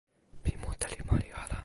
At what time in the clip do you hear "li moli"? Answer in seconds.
0.91-1.27